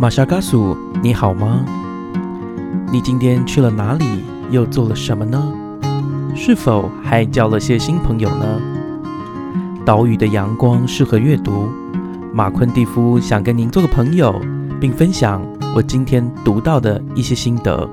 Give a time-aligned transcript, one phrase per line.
[0.00, 1.62] 玛莎嘎苏，你好吗？
[2.90, 4.24] 你今天去了哪里？
[4.50, 5.52] 又做了什么呢？
[6.34, 8.46] 是否还交了些新朋友呢？
[9.84, 11.68] 岛屿的阳光适合阅读。
[12.32, 14.40] 马昆蒂夫想跟您做个朋友，
[14.80, 15.42] 并分享
[15.76, 17.86] 我今天读到的一些心得。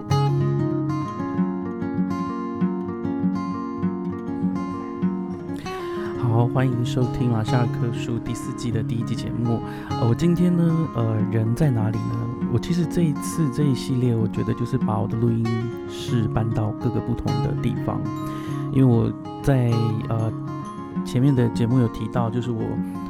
[6.57, 9.61] 欢迎收听马夏尔克书第四季的第一季节目。
[9.91, 12.49] 呃，我今天呢，呃，人在哪里呢？
[12.51, 15.45] 我其实这一次这一系列，我觉得就是把我的录音
[15.87, 18.01] 室搬到各个不同的地方，
[18.73, 19.07] 因为我
[19.43, 19.71] 在
[20.09, 20.33] 呃
[21.05, 22.63] 前面的节目有提到，就是我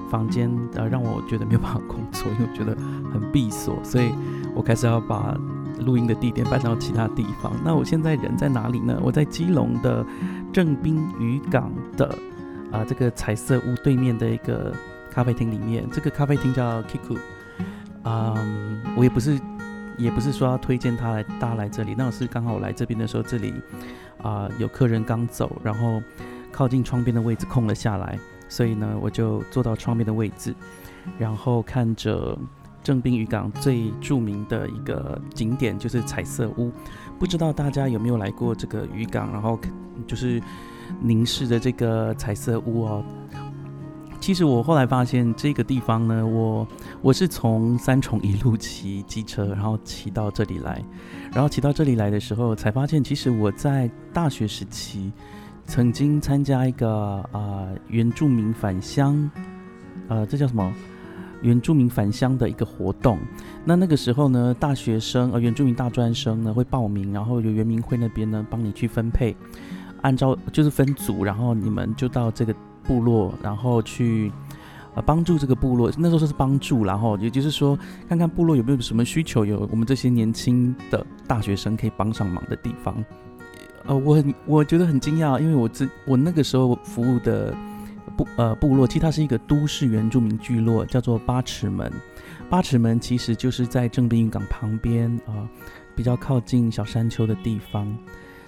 [0.09, 2.75] 房间呃让我觉得没有办法工作，因为我觉得
[3.13, 4.11] 很闭锁，所以
[4.53, 5.33] 我开始要把
[5.79, 7.53] 录音的地点搬到其他地方。
[7.63, 8.99] 那我现在人在哪里呢？
[9.01, 10.05] 我在基隆的
[10.51, 12.13] 正滨渔港的。
[12.71, 14.73] 啊，这个彩色屋对面的一个
[15.09, 17.17] 咖啡厅里面，这个咖啡厅叫 Kiku。
[18.03, 19.39] 嗯，我也不是，
[19.97, 23.53] 也不是说要推荐他来大家来这里，那我是刚好我来这边的时候，这里
[24.21, 26.01] 啊有客人刚走，然后
[26.51, 30.53] 靠近窗边的位置空了下来，所以呢，我就坐到窗边的位置，
[31.17, 32.37] 然后看着
[32.83, 36.71] 正滨渔港最著名的一个景点，就是彩色屋。
[37.17, 39.59] 不知道大家有没有来过这个渔港，然后
[40.05, 40.41] 就是。
[41.01, 43.03] 凝视着这个彩色屋哦，
[44.19, 46.67] 其实我后来发现这个地方呢，我
[47.01, 50.83] 我是从三重一路骑机车，然后骑到这里来，
[51.31, 55.11] 然后骑到这里来的时候，才发现其实我在大学时期
[55.65, 56.89] 曾经参加一个
[57.31, 59.29] 啊原住民返乡，
[60.07, 60.73] 呃，这叫什么？
[61.43, 63.19] 原住民返乡的一个活动。
[63.63, 69.35] 那那个时候呢，大学生呃原住民大专生呢会报名，然后由原民会那边呢帮你去分配。
[70.07, 74.31] 按照就是分组，然后你们就到这个部落，然后去
[74.95, 75.91] 呃帮助这个部落。
[75.97, 77.77] 那时候是帮助，然后也就是说，
[78.07, 83.03] 看看部落有没有什么需求，有我们这些年轻的大学生可以帮上忙的地方。
[83.85, 87.53] 呃，我很我觉得很惊讶，因为我自我那个时候服务的
[88.15, 91.91] 部呃部落，其实它是一个都市原住民聚落，叫做八尺门。
[92.49, 95.43] 八尺门其实就是在正滨渔港旁边啊，
[95.97, 97.93] 比较靠近小山丘的地方。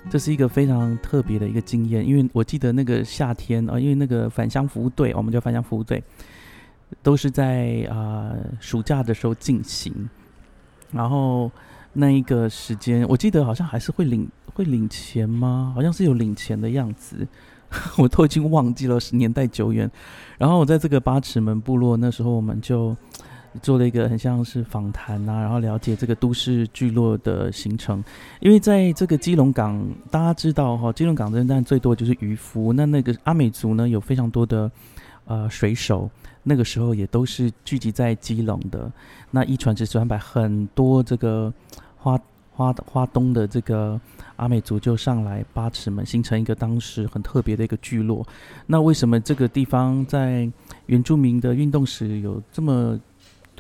[0.10, 6.04] 这是一个非常特别的一个经验，因为我记得那个夏天啊，因为那个返乡服务队，我们叫返乡服务队，
[7.04, 10.10] 都是在啊暑假的时候进行。
[10.92, 11.52] 然后
[11.94, 15.72] 那一个时间，我记得好像还是会领会领钱吗？
[15.76, 17.28] 好像是有领钱的样子，
[17.98, 19.90] 我都已经忘记了，是年代久远。
[20.38, 22.96] 然后我在这个八尺门部落，那时候我们就。
[23.62, 28.04] 做了一个很像是访谈啊，然后了解这个都市聚落的形成。
[28.40, 32.72] 因为在这个基隆港，大家知道哈，基隆港这但最多就是渔夫。
[32.72, 34.72] 那那个阿美族呢，有非常多的
[35.26, 36.10] 呃水手，
[36.44, 38.92] 那个时候也都是聚集在基隆的。
[39.32, 41.54] 那一传十，十传百，很多这个
[41.98, 42.20] 花
[42.52, 44.00] 花花东的这个
[44.36, 48.26] 阿美族就上来八尺门，形成一个当时很特别的一个聚落。
[48.66, 50.50] 那为什么这个地方在
[50.86, 53.00] 原住民的运动史有这么？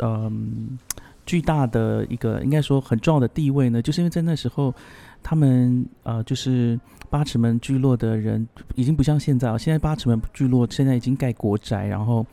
[0.01, 0.77] 嗯，
[1.25, 4.73] 巨大的一个应该说很重要的地位呢，就是因为在那时候，
[5.21, 6.79] 他们呃，就是
[7.09, 12.25] 八尺门聚落的人已经不像现在啊，现在八尺门聚落现在已经盖国宅，然后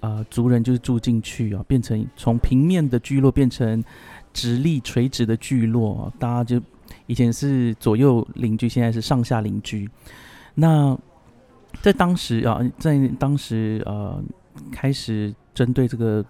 [0.00, 3.82] 呃，族人就是住进去啊，变成从平面的聚落变成
[4.32, 6.60] 直立垂直的聚落，大家就
[7.06, 9.88] 以前是左右邻居，现在是上下邻居。
[10.54, 10.98] 那
[11.80, 14.22] 在当时啊，在当时呃，
[14.70, 16.22] 开始针对这个。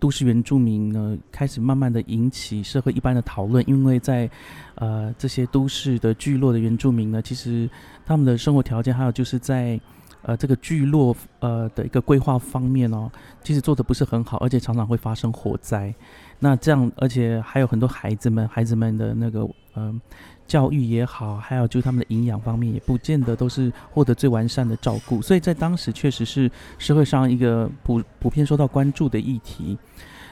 [0.00, 4.30] 都市原住民呢，开始慢慢的引起社会一般的讨论，因为在，
[4.76, 7.68] 呃，这些都市的聚落的原住民呢，其实
[8.06, 9.80] 他们的生活条件，还有就是在，
[10.22, 13.10] 呃，这个聚落呃的一个规划方面哦，
[13.42, 15.94] 其实做的不是很好，而且常常会发生火灾。
[16.38, 20.00] 那这样，而且还有很多孩子们，孩子们的那个，嗯。
[20.48, 29.78] 教育也好，还有就是他们的营养方面，也不见得都是获得最完善的照顾，所以在当时确实是社会上一个普普遍受到关注的议题。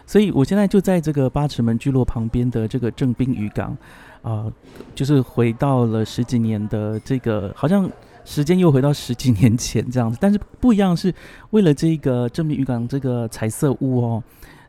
[0.06, 3.76] 所以我现在就在这个八尺门聚落旁边的这个正滨渔港，
[4.22, 4.46] 啊，
[4.94, 7.90] 就是回到了十几年的这个，好像
[8.24, 10.16] 时间又回到十几年前这样子。
[10.18, 11.12] 但是不一样是，
[11.50, 14.22] 为了这个正滨渔港这个彩色屋哦，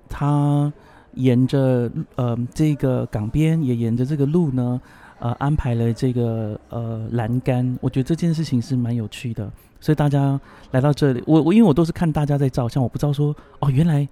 [0.09, 0.73] 它
[1.13, 4.81] 沿着呃这个港边，也沿着这个路呢。
[5.19, 10.39] 呃，安排了这个呃栏杆，我觉得这件事情是蛮有趣的，所以大家
[10.71, 14.07] 来到这里，我我因为我都是看大家在照相，我不知道说哦，原来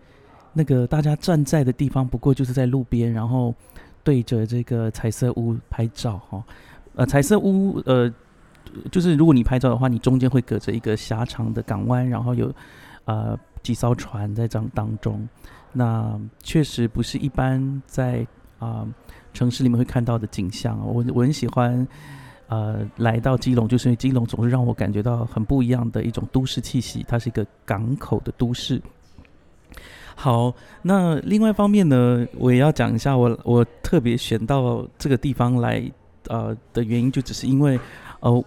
[0.53, 3.53] 那个大家站在的地方，不过就是在路边，然后
[4.03, 6.43] 对着这个彩色屋拍照哈。
[6.95, 8.11] 呃，彩色屋呃，
[8.91, 12.51] 就是如果你拍照的话，你中间会隔着一个狭长的港湾，然后有
[13.03, 15.27] 呃几艘船在这当中，
[15.71, 18.25] 那确实不是一般在
[18.65, 18.87] 啊
[19.33, 20.79] 城市里面会看到的景象。
[20.85, 21.87] 我我很喜欢
[22.47, 28.81] 呃来到基隆，就是因为基隆总是让我感觉到很不一样的一种都市气息，它是一个港口的都市。
[30.15, 35.83] 好，那另外一方面呢，我也要讲一下，我我特别选到这个地方来，
[36.29, 37.77] 呃的原因，就只是因为，
[38.21, 38.43] 呃，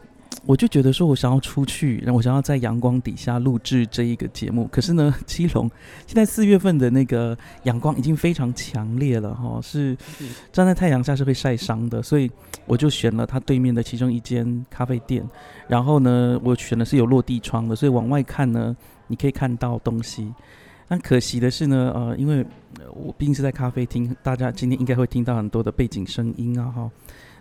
[0.46, 4.66] 我就觉得说我想要出去，然后我想要在阳光底下录制这一个节目。
[4.72, 5.70] 可是呢， 基隆
[6.06, 9.96] 现在四月份的那个阳光已经非常强烈了，哈，是
[10.52, 12.30] 站在太阳下是会晒伤的，所以
[12.66, 15.28] 我就选了它对面的其中一间咖啡店。
[15.66, 18.74] 然后呢，我选的是有落地窗的，所以往外看呢，
[19.08, 20.32] 你可以看到东西。
[20.90, 22.42] 但可惜的是呢，呃，因为
[22.94, 26.90] 我毕竟是在咖啡厅，大家今天应该会听到很多的背景声音啊，哈，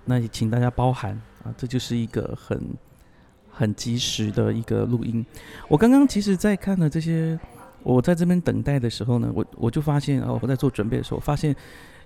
[0.03, 1.13] 那也请大家包涵
[1.45, 2.61] 啊，这就是一个很
[3.57, 5.25] 很及时的一个录音。
[5.67, 7.37] 我刚刚其实，在看了这些，
[7.81, 11.55] 我在这边等待的时候呢，我我就发现哦，我在做准备的时候，发现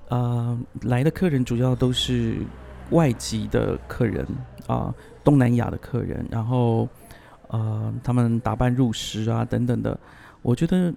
[0.07, 2.37] 啊，来的客人主要都是
[2.91, 4.25] 外籍的客人
[4.67, 6.87] 啊，东南亚的客人，然后
[7.49, 9.99] 呃，他们打扮入时啊，等等的，
[10.41, 10.93] 我觉得。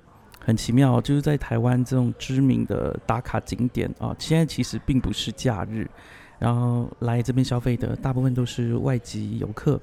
[0.47, 5.89] 很奇妙，就是在台湾这种知名的打卡景点啊，现在其实并不是假日，
[6.39, 9.81] 然后来这边消费的大部分都是外籍游客，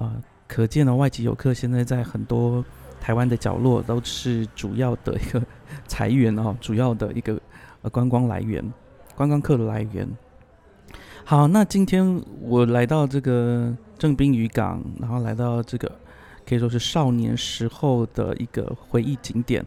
[0.00, 2.64] 啊，可见呢，外籍游客现在在很多
[3.00, 5.40] 台湾的角落都是主要的一个
[5.86, 7.40] 财源哦，主要的一个
[7.82, 8.60] 呃观光来源，
[9.14, 10.08] 观光客的来源。
[11.24, 15.90] 好，那今天我来到这个正滨渔港，然后来到这个。
[16.48, 19.64] 可以说是少年时候的一个回忆景点。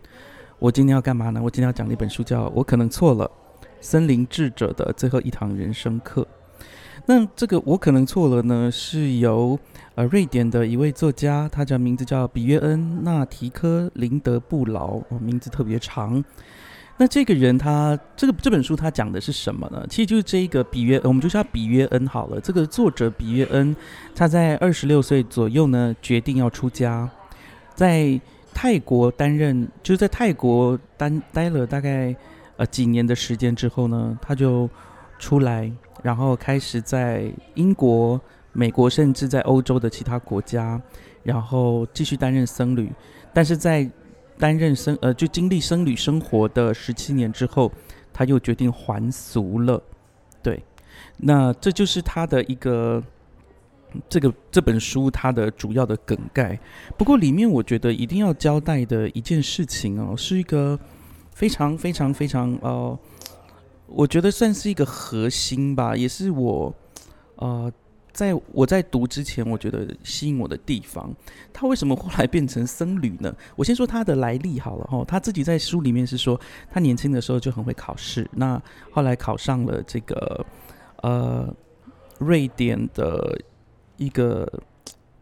[0.59, 1.39] 我今天要干嘛呢？
[1.41, 3.29] 我今天要讲一本书叫《我可能错了：
[3.79, 6.23] 森林智者的最后一堂人生课》。
[7.05, 9.59] 那这个我可能错了呢，是由
[9.95, 16.23] 呃瑞典的一位作家，他叫名字叫比约恩·纳提科·林德布劳，名字特别长。
[16.95, 19.85] 那这个人他这个这本书他讲的是什么呢？
[19.89, 22.39] 其实就是这一个比约，我们就叫比约恩好了。
[22.39, 23.75] 这个作者比约恩，
[24.15, 27.09] 他在二十六岁左右呢，决定要出家，
[27.73, 28.21] 在
[28.53, 32.15] 泰国担任，就是在泰国待待了大概
[32.57, 34.69] 呃几年的时间之后呢，他就
[35.17, 35.69] 出来，
[36.03, 38.21] 然后开始在英国、
[38.51, 40.79] 美国，甚至在欧洲的其他国家，
[41.23, 42.91] 然后继续担任僧侣，
[43.33, 43.89] 但是在
[44.37, 47.71] 担任僧呃，就经历僧侣生活的十七年之后，
[48.11, 49.81] 他又决定还俗了。
[50.41, 50.61] 对，
[51.17, 53.01] 那这就是他的一个
[54.09, 56.59] 这个这本书它的主要的梗概。
[56.97, 60.77] 不过里面我觉得一定要交代的一件事情哦，是一个
[61.31, 62.99] 非常非常非常呃，
[63.87, 66.75] 我觉得算是一个核心吧，也是我
[67.35, 67.71] 呃。
[68.13, 71.11] 在我在读之前，我觉得吸引我的地方，
[71.51, 73.35] 他为什么后来变成僧侣呢？
[73.55, 75.03] 我先说他的来历好了哈。
[75.07, 76.39] 他自己在书里面是说，
[76.69, 80.45] 他年轻的时候就很会考试，那后来考上了这个
[80.97, 81.51] 呃
[82.19, 83.35] 瑞典的
[83.97, 84.47] 一个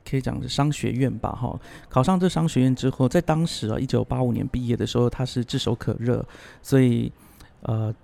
[0.03, 1.57] 可以讲是商学院吧哈。
[1.87, 6.27] 考上这商学院之后，在当时啊，一九八五年毕业的时候，他是炙手可热，
[6.61, 7.09] 所以
[7.61, 7.95] 呃，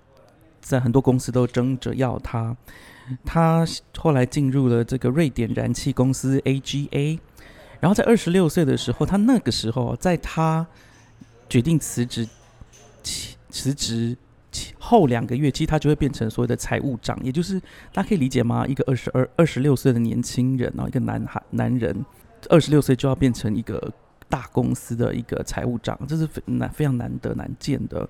[0.68, 2.56] 在很多公司都争着要他。
[3.24, 3.64] 他
[3.96, 7.18] 后来进入了这个瑞典燃气公司 AGA，
[7.80, 10.66] 然后在二十六岁的时候，他那个时候在他
[11.48, 12.28] 决定辞职
[13.48, 14.14] 辞职
[14.78, 17.58] 后两个月，其实他就会变成所谓的财务长，也就是
[17.94, 18.66] 大家可以理解吗？
[18.66, 22.04] 一个二十二二十六岁的年轻人啊，一个男孩男人，
[22.50, 23.90] 二十六岁就要变成一个
[24.28, 28.06] 大公司的一个财务长，这是非难非常难得难见的。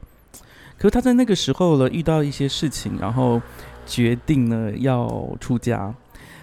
[0.78, 3.42] 可是他在那个时候呢，遇到一些事情，然后。
[3.90, 5.94] 决定呢要出家，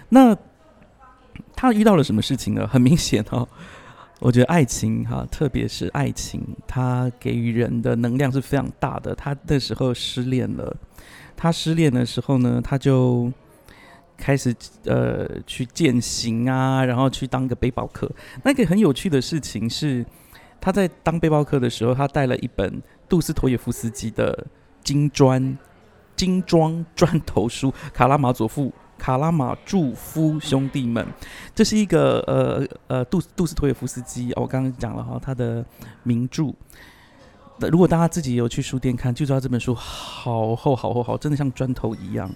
[0.08, 0.36] 那
[1.54, 2.66] 他遇到了什么事情呢？
[2.66, 3.46] 很明显哦，
[4.18, 9.14] 我觉得爱情哈，特别是爱情，它给予人的能量是非常大的。
[9.14, 10.76] 他那时候失恋了，
[11.36, 13.32] 他失恋的时候呢，他就
[14.16, 14.52] 开始
[14.86, 18.10] 呃去践行啊，然后去当个背包客。
[18.42, 20.04] 那个很有趣的事情是，
[20.60, 24.46] 他在当背包客的时候，他带了一本杜斯妥也夫斯基的
[24.82, 25.56] 金砖。
[26.16, 31.06] 金装砖头书，卡拉马佐夫、卡拉马祝夫兄弟们，
[31.54, 35.62] 这是一个呃呃杜杜斯托耶夫斯基，我刚刚讲了哈，他的
[36.04, 36.44] 名著。
[37.70, 42.30] 如果大家自己有去书店看，就知道这本书好厚好厚好，真的像砖头一样。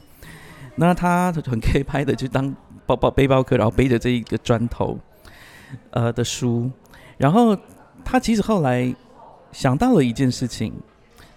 [0.75, 4.99] 那他很可以拍的，就当包包背包客，然后背着这一个砖头
[5.93, 6.71] 呃的书。
[7.17, 7.57] 然后
[8.05, 8.95] 他其实后来
[9.52, 10.73] 想到了一件事情。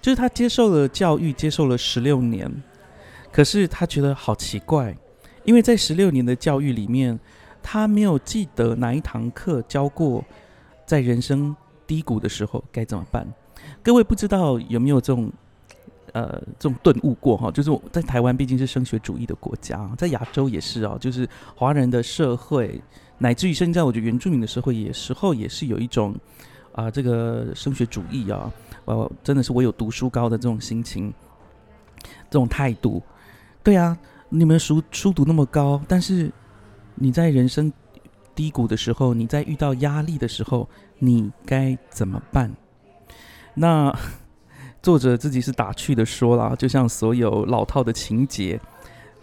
[0.01, 2.51] 就是他接受了教育，接受了十六年，
[3.31, 4.93] 可是他觉得好奇怪，
[5.45, 7.17] 因为在十六年的教育里面，
[7.61, 10.21] 他没有记得哪一堂课教过，
[10.85, 11.55] 在人生
[11.87, 13.25] 低谷的时候该怎么办？
[13.81, 15.31] 各位不知道有没有这种
[16.11, 17.49] 呃这种顿悟过哈？
[17.49, 22.81] 就是在台湾毕竟是升学主义的国家，在亚洲也是哦，就是华人的社会，
[23.19, 26.13] 乃至于现在我觉得原住民的社会也时候也是有一种
[26.73, 28.51] 啊这个升学主义啊，
[28.85, 31.13] 呃真的是我有读书高的这种心情，
[32.29, 33.01] 这种态度。
[33.63, 33.97] 对啊，
[34.29, 36.31] 你们书书读那么高，但是
[36.95, 37.71] 你在人生
[38.35, 40.67] 低谷的时候，你在遇到压力的时候，
[40.99, 42.51] 你该怎么办？
[43.53, 43.95] 那
[44.81, 48.59] 作者自己是打趣的说啦，就像所有老套的情节，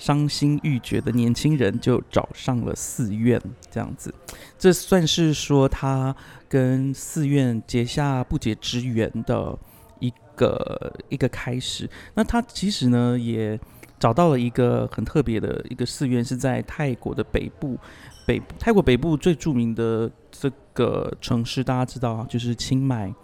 [0.01, 3.39] 伤心欲绝的年轻人就找上了寺院，
[3.71, 4.13] 这样子，
[4.59, 6.17] 这算是说他
[6.49, 9.57] 跟寺院结下不解之缘的
[9.99, 11.89] 一个一个开始。
[12.15, 13.61] 那他其实呢，也
[13.99, 17.79] 找到了一个很特别的一个寺院，是在泰国的北部，
[18.27, 23.15] 北泰国北部最著名的这个城市，大家知道啊，就是清迈。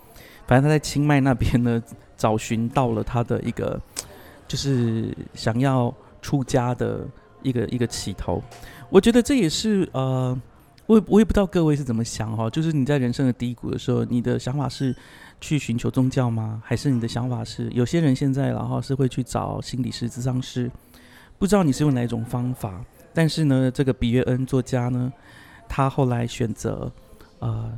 [0.47, 1.83] 反正他在清迈那边呢，
[2.19, 3.81] 找寻到了他的一个，
[4.47, 5.93] 就是想要
[6.27, 7.07] 出家的
[7.41, 8.43] 一个一个起头。
[8.91, 10.37] 我觉得这也是呃，
[10.87, 14.93] 我也我也不知道各位是怎么想哈，就是你在人生的低谷的时候，你的想法是
[15.41, 16.61] 去寻求宗教吗？
[16.65, 20.69] 还是你的想法是有些人现在然后是会去找心理师、咨商师？
[21.39, 25.13] 不知道你是用哪一种方法，但是呢，这个比约恩作家呢，
[25.69, 26.91] 他后来选择
[27.39, 27.73] 呃，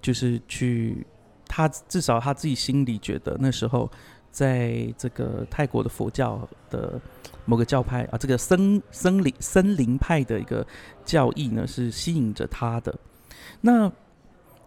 [0.00, 1.04] 就是去。
[1.50, 3.90] 他至少他自己心里觉得，那时候
[4.30, 7.00] 在这个泰国的佛教的
[7.48, 10.64] 某个教派啊，这个森森林森林派的一个
[11.02, 12.94] 教义呢，是吸引着他的。
[13.62, 13.90] 那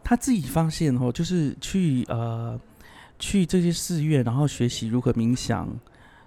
[0.03, 2.59] 他自己发现哦，就是去呃
[3.19, 5.69] 去这些寺院，然后学习如何冥想，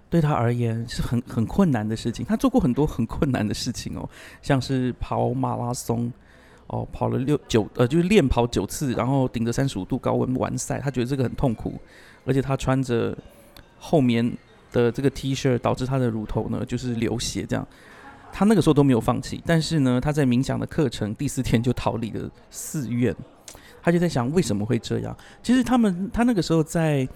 [0.09, 2.25] 对他而言是很很困难的事情。
[2.25, 4.09] 他做过很多很困难的事情哦，
[4.41, 6.09] 像是跑马拉松。
[6.67, 11.79] 哦，跑了六九呃，就是练跑九次，然后顶着三十五度高温完赛，他觉得这个很痛苦，
[12.25, 13.15] 而且他穿着
[13.77, 14.35] 后面
[14.83, 17.67] 的这个 T 恤，导致他的乳头呢就是流血这样。
[18.31, 23.15] 他那个时候都没有放弃，但是呢，他在冥想的课程第四天就逃离了寺院，
[23.81, 25.15] 他就在想为什么会这样。
[25.41, 27.07] 其实他们他那个时候在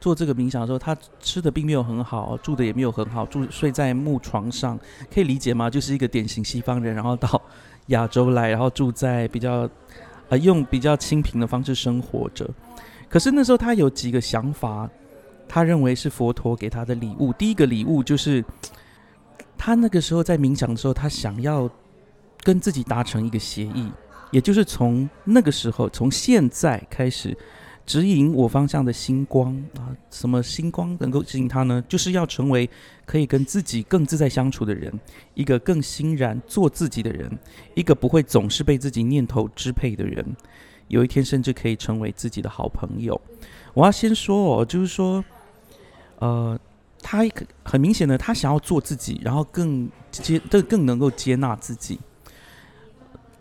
[0.00, 4.78] 做这个冥想的时候，他吃的并没有很好，住的也没有很好，住睡在木床上，
[5.12, 5.68] 可以理解吗？
[5.68, 7.40] 就是一个典型西方人，然后到。
[7.88, 9.66] 亚洲来，然后住在比较，
[10.28, 12.46] 呃，用比较清贫的方式生活着。
[13.08, 14.86] 可是那时候他有几个想法，
[15.48, 17.32] 他认为是佛陀给他的礼物。
[17.32, 18.44] 第一个礼物就是，
[19.56, 21.68] 他那个时候在冥想的时候，他想要
[22.42, 23.90] 跟自己达成一个协议，
[24.30, 27.36] 也就是从那个时候，从现在开始。
[27.86, 31.82] 指引我方向的星光啊，什么星光能够指引他呢？
[31.88, 32.68] 就是要成为
[33.06, 34.92] 可以跟自己更自在相处的人，
[35.32, 37.38] 一个更欣然做自己的人，
[37.74, 40.22] 一个不会总是被自己念头支配的人。
[40.88, 43.18] 有一天甚至可以成为自己的好朋友。
[43.72, 45.24] 我要先说哦，就是说，
[46.18, 46.58] 呃，
[47.00, 47.24] 他
[47.62, 51.98] 很明显的，他想要做自己，然后更接，更更能够接纳自己。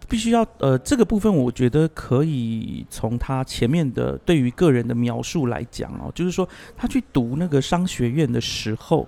[0.10, 9.06] 必须要呃，这个部分我觉得可以从他前面的对于个人的描述来讲哦，就是说他去读那个商学院的时候，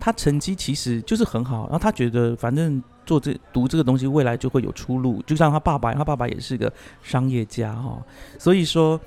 [0.00, 8.02] 他成绩其实就是很好，然后他觉得反正做这读这个东西未来就会有出路，就像他爸爸，他爸爸也是个商业家哈，
[8.36, 9.00] 所以说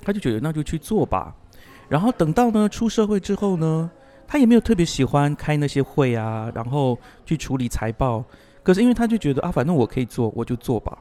[0.00, 1.34] 他就觉得那就去做吧。
[1.92, 3.90] 然后等到呢出社会之后呢，
[4.26, 8.24] 他也没有特别喜欢开那些会啊，然后去处理财报。
[8.62, 10.96] 可是因为他就觉得啊，反正我可以做，我就做吧。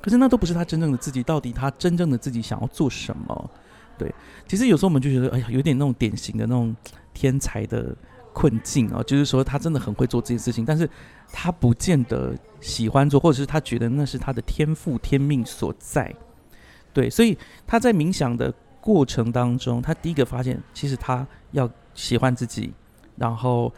[0.00, 3.50] 可是那都不是他真正的自己，到底他真正的自己想要做什么？
[3.96, 4.12] 对，
[4.48, 6.74] 其实有时候我们就觉得，哎呀，有点那种典型的那种
[7.14, 7.94] 天才的
[8.32, 10.90] 困境啊，就是说他真的很会做这件事情，但是
[11.32, 16.12] 他不见得喜欢做，或者是他觉得那是他的天赋天命所在。
[16.92, 22.74] 对，所以他在冥想的过程当中，他第一个发现，其实他要喜欢自己，
[23.16, 23.72] 然后。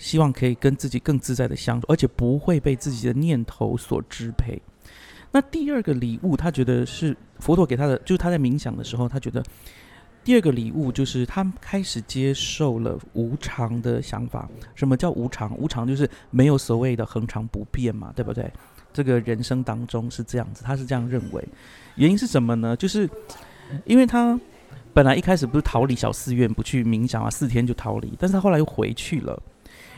[0.00, 4.56] 希望可以跟自己更自在的相处，而且不会被自己的念头所支配。
[5.32, 9.42] 那第二个礼物，他觉得是佛陀给他的，就是他在冥想的时候，他觉得
[10.22, 14.48] 第二个礼物就是他开始接受了无常的想法。
[14.76, 15.58] 什么叫无常？
[15.58, 18.48] 无常就是没有所谓的恒常不变嘛，对不对？
[18.92, 21.44] 这个人生当中是这样子，他是这样认为。
[21.96, 22.76] 原因是什么呢？
[22.76, 23.10] 就是
[23.84, 24.38] 因为他
[24.92, 29.40] 本来一开始不是逃离小寺院，不去冥想啊，四天就逃离，但是他后来又回去了。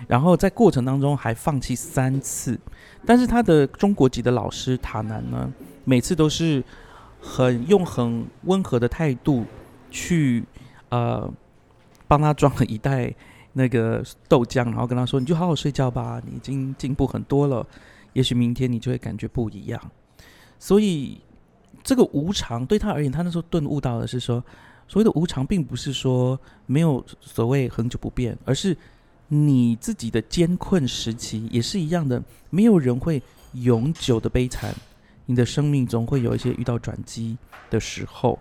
[0.08, 2.58] 然后在过程当中还放弃三次，
[3.04, 5.52] 但是他的中国籍的老师塔南呢，
[5.84, 6.62] 每次都是
[7.20, 9.44] 很用很温和的态度
[9.90, 10.42] 去
[10.88, 11.30] 呃
[12.08, 13.14] 帮他装了一袋
[13.52, 17.66] 那个豆浆，然后跟他说：“你就好好睡觉吧，你已经进步很多了，
[18.14, 19.80] 也许明天你就会感觉不一样。”
[20.58, 21.20] 所以
[21.82, 24.42] 这个无常对他而言，他那时候顿悟到的是说，
[24.86, 28.76] 所谓的无常，并不是说没有所谓恒久不变，而是
[29.28, 33.22] 你自己的艰困时期也是一样的，没有人会
[33.52, 34.74] 永久的悲惨，
[35.26, 37.36] 你的生命中会有一些遇到转机
[37.70, 38.38] 的时候。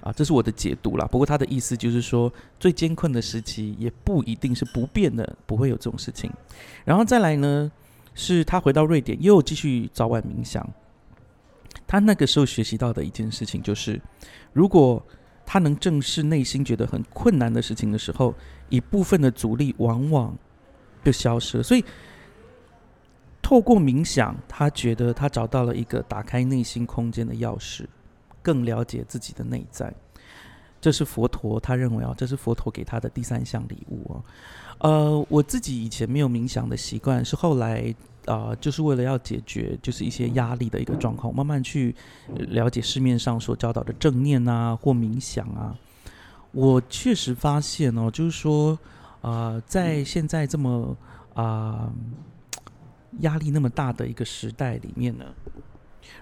[0.00, 1.06] 啊，这是我的解读啦。
[1.06, 6.28] 不过他的意思就是说，最艰困的时期也不一定是不变的，不会有这种事情。
[6.84, 7.70] 然后再来呢，
[8.12, 10.68] 是他回到瑞典又继续早晚冥想。
[11.92, 14.00] 他那个时候学习到的一件事情就是，
[14.54, 15.06] 如果
[15.44, 18.34] 他能正视内心觉得很困难的事情的时候，
[18.70, 20.34] 一部分的阻力往往
[21.04, 21.62] 就消失了。
[21.62, 21.84] 所以
[23.42, 27.84] 透过冥想，他觉得他找到了一个打开内心空间的钥匙。
[28.40, 29.92] 更了解自己的内在，
[30.80, 34.24] 这是佛陀他认为啊，这是佛陀给他的第三项礼物哦。
[34.78, 37.94] 呃，我自己以前没有冥想的习惯，是后来
[38.26, 41.94] 啊，就是为了要解决就是一些压力的一个状况，慢慢去
[42.36, 45.76] 了解市面上所教导的正念啊或冥想啊。
[46.52, 48.78] 我确实发现哦，就是说
[49.20, 50.96] 啊，在现在这么
[51.34, 51.90] 啊
[53.20, 55.24] 压力那么大的一个时代里面呢。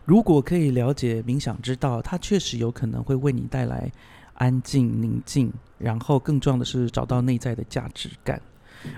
[0.04, 3.90] 如果可以了解冥想之道，它确实有可能会为你带来
[4.34, 8.40] 安静、宁静，然后更重要的是找到内在的价值感。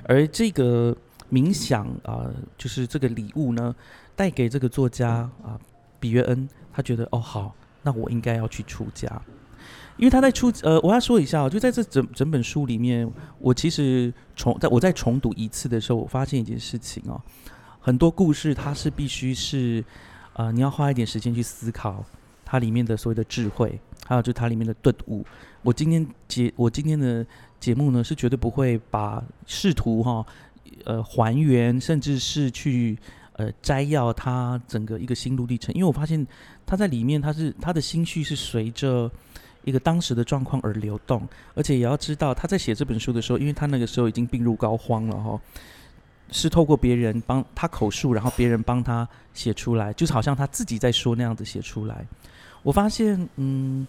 [0.04, 0.96] 而这个
[1.32, 3.74] 冥想啊，就是这个礼物呢，
[4.14, 5.58] 带给这个作家啊，
[5.98, 9.10] 比约恩，他觉得哦好，那我应该要去出家，
[9.96, 17.20] 因为他在出呃，我要说一下，就在这整整本书里面，我其实重在我在重读一次的时候，我发现一件事情哦，
[17.80, 19.82] 很多故事它是必须是。
[20.34, 22.02] 啊，你要花一点时间去思考
[22.42, 25.22] 它里面的所谓的智慧，还有就它里面的顿悟。
[25.60, 27.22] 我今天节我今天的
[27.60, 30.24] 节目呢，是绝对不会把试图哈
[30.84, 32.98] 呃还原，甚至是去
[33.34, 36.26] 呃摘要他整个一个心路历程，因为我发现
[36.66, 39.10] 他在里面，他是他的心绪是随着
[39.64, 45.40] 一个当时的状况而流动，而且也要知道他在写这本书的时候，因为他那个时候已经病入膏肓了哈。
[46.34, 52.06] 是透过别人帮他口述，然后别人帮他写出来，就是好像他自己在说那样子写出来。
[52.62, 53.86] 我发现，嗯，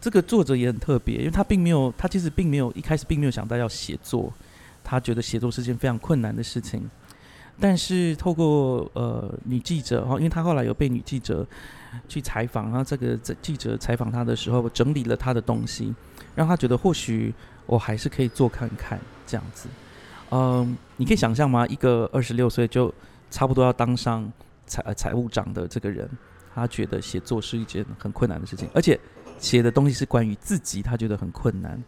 [0.00, 4.32] 这个作者也很特别，因为他并没有，他其实并没有一开始并没有想到要写作，
[4.90, 6.90] 他觉得写作是件非常困难的事情。
[7.60, 11.46] 但是透过呃女记者哈，因为他后来有被女记者
[12.08, 15.94] 去采访，然后这个记者采访他的时候整理了他的东西，
[16.34, 17.32] 让他觉得或许
[17.66, 19.68] 我还是可以做看看这样子。
[20.30, 21.64] 嗯，你可以想象吗？
[21.68, 22.92] 一个二十六岁就
[23.30, 24.28] 差不多要当上
[24.66, 26.08] 财财务长的这个人，
[26.54, 28.98] 他觉得写作是一件很困难的事情，而且
[29.38, 31.80] 写的东西是关于自己，他觉得很困难。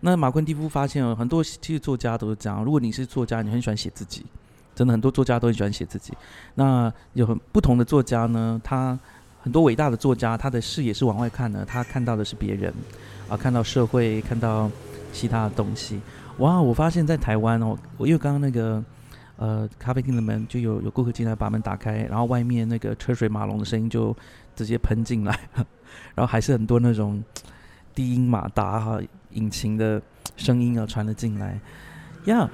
[0.00, 2.62] 那马昆蒂夫发现，很多其实作家都是这样。
[2.62, 4.24] 如果你是作家，你很喜欢写自己，
[4.74, 6.12] 真的很多作家都很喜欢写自己。
[6.54, 8.98] 那有很不同的作家呢，他
[9.42, 12.72] 很多伟大的作家，他的视野是往外看的，他看到的是别人
[13.28, 14.70] 啊，看到社会，看到
[15.12, 16.00] 其他的东西。
[16.38, 16.60] 哇！
[16.60, 18.82] 我发现，在台湾哦，我因为刚刚那个
[19.36, 24.14] 呃咖啡厅的门就有有顾客进来，把门打开，然后外面那个车水马龙的声音就
[24.56, 25.38] 直接喷进来，
[26.14, 27.22] 然后还是很多那种
[27.94, 29.00] 低音马达哈
[29.34, 30.00] 引擎的
[30.36, 31.60] 声音啊传了进来，
[32.24, 32.50] 呀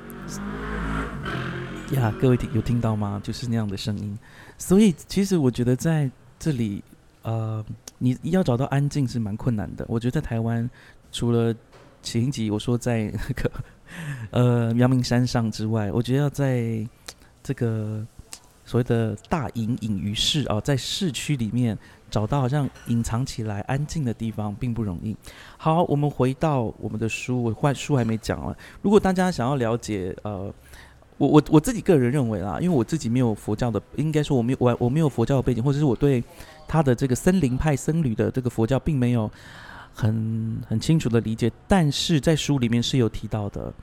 [1.93, 3.21] 呀，各位听有听到吗？
[3.25, 4.19] 就是那样的声音。
[4.59, 6.83] 所以其实我觉得在这里
[7.23, 7.65] 呃，
[7.99, 9.85] 你要找到安静是蛮困难的。
[9.89, 10.69] 我觉得在台湾
[11.11, 11.55] 除了
[12.03, 13.51] 前几我说在那个
[14.31, 16.87] 呃阳明山上之外，我觉得要在
[17.43, 18.07] 这个
[18.71, 21.77] 所谓的大隐隐于市啊，在市区里面
[22.09, 25.17] 找到好像隐藏起来安静的地方并不容易。
[25.57, 28.57] 好，我们回到我们的书，我换书还没讲完。
[28.81, 30.55] 如果大家想要了解呃，
[31.19, 36.23] 我我我自己个人认为啦，因为我自己没有佛教的，应该说我没有我我没有佛教的背景，或者是我对
[36.69, 39.29] 他的这个森林派僧侣的这个佛教并没有。
[39.93, 43.75] 很很清楚的理解，但是在书里面是有提到的，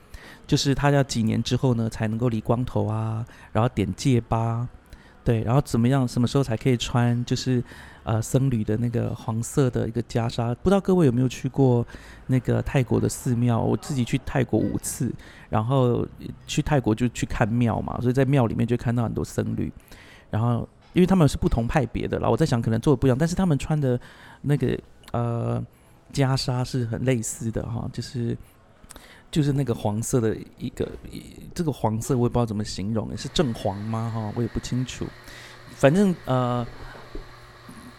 [0.45, 4.67] 就是他要几年之后呢才能够理光头啊，然后点戒疤，
[5.23, 7.63] 对，然后怎么样，什么时候才可以穿，就是
[8.03, 10.55] 呃僧侣的那个黄色的一个袈裟。
[10.55, 11.85] 不知道各位有没有去过
[12.27, 13.59] 那个泰国的寺庙？
[13.59, 15.13] 我自己去泰国五次，
[15.49, 16.07] 然后
[16.45, 19.71] 去泰国就去看庙嘛，所以在庙里面就看到很多僧侣，
[20.29, 23.99] 然后因为他们是不同派别的啦，我在想可能做的不一样，但是他们穿的
[24.41, 24.79] 那个
[25.11, 25.63] 呃。
[26.13, 28.35] 袈裟是很类似的哈，就是
[29.29, 30.87] 就是那个黄色的一个，
[31.53, 34.11] 这个黄色我也不知道怎么形容，是正黄吗？
[34.13, 35.05] 哈，我也不清楚。
[35.71, 36.65] 反正呃，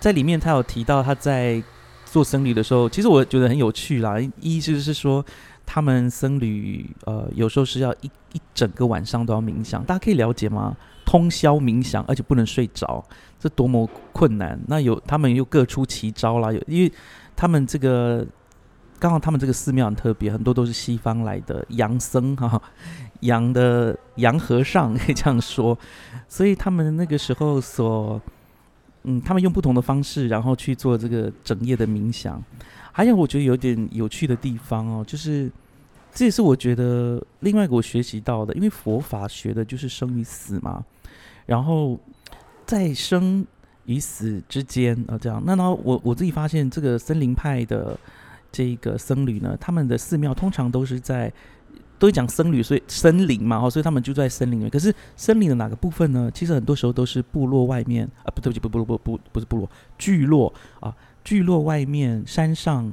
[0.01, 1.63] 在里面他有提到他在
[2.05, 4.17] 做僧侣的时候，其实我觉得很有趣啦。
[4.41, 5.25] 意思是说，
[5.65, 10.77] 他们僧侣呃有时候是要一一整个晚上都要冥想，大家可以了解吗？
[11.05, 13.03] 通宵冥想，而且不能睡着，
[13.39, 14.59] 这多么困难！
[14.67, 16.93] 那有他们又各出奇招啦，有因为
[17.35, 18.27] 他们这个
[18.99, 22.61] 刚好他们这个寺庙很特别，很多都是西方来的洋僧哈，
[23.21, 25.79] 洋的洋和尚可以这样说，
[26.29, 28.21] 所以他们那个时候所
[29.05, 32.43] 嗯，他们用不同的方式，然后去做这个整夜的冥想。
[32.93, 35.51] 还有我觉得有点有趣的地方哦，就是
[36.13, 40.85] 这也是我觉得另外一个我学习到的，因为佛法学的就是生与死嘛。
[41.47, 41.99] 然后
[42.67, 43.47] 在生
[43.87, 47.99] 与死之间啊，这样，那然后，我我自己发现，这个森林派的
[48.51, 51.33] 这个僧侣呢，他们的寺庙通常都是在
[51.99, 54.71] 都讲僧侣，所以森林嘛，哦，所以他们就在森林里面。
[54.71, 56.31] 可是森林的哪个部分呢？
[56.33, 62.93] 其实很多时候都是部落外面啊，不对不起，不不不不不是部落，聚落啊，聚落外面山上